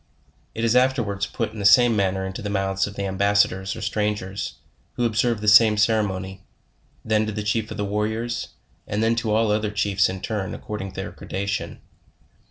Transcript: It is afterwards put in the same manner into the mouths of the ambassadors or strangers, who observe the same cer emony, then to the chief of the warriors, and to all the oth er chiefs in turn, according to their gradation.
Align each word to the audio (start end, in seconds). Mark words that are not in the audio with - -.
It 0.55 0.63
is 0.63 0.75
afterwards 0.75 1.27
put 1.27 1.53
in 1.53 1.59
the 1.59 1.63
same 1.63 1.95
manner 1.95 2.25
into 2.25 2.41
the 2.41 2.49
mouths 2.49 2.87
of 2.87 2.95
the 2.95 3.05
ambassadors 3.05 3.75
or 3.75 3.83
strangers, 3.83 4.55
who 4.93 5.05
observe 5.05 5.41
the 5.41 5.47
same 5.47 5.77
cer 5.77 6.01
emony, 6.01 6.39
then 7.05 7.27
to 7.27 7.31
the 7.31 7.43
chief 7.43 7.69
of 7.69 7.77
the 7.77 7.85
warriors, 7.85 8.47
and 8.87 9.15
to 9.19 9.31
all 9.31 9.49
the 9.49 9.59
oth 9.59 9.65
er 9.65 9.69
chiefs 9.69 10.09
in 10.09 10.19
turn, 10.19 10.55
according 10.55 10.93
to 10.93 10.95
their 10.95 11.11
gradation. 11.11 11.81